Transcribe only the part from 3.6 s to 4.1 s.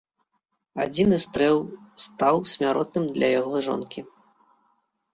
жонкі.